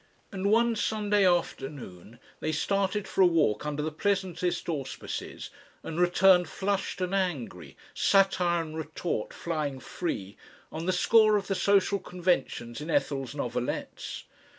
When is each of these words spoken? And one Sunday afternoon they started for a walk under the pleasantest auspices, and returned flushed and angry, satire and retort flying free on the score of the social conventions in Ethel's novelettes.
And 0.31 0.49
one 0.49 0.75
Sunday 0.75 1.27
afternoon 1.27 2.17
they 2.39 2.51
started 2.51 3.07
for 3.07 3.21
a 3.21 3.27
walk 3.27 3.67
under 3.67 3.83
the 3.83 3.91
pleasantest 3.91 4.67
auspices, 4.67 5.51
and 5.83 5.99
returned 5.99 6.49
flushed 6.49 7.01
and 7.01 7.13
angry, 7.13 7.77
satire 7.93 8.63
and 8.63 8.75
retort 8.75 9.31
flying 9.31 9.79
free 9.79 10.37
on 10.71 10.87
the 10.87 10.91
score 10.91 11.37
of 11.37 11.45
the 11.45 11.53
social 11.53 11.99
conventions 11.99 12.81
in 12.81 12.89
Ethel's 12.89 13.35
novelettes. 13.35 14.23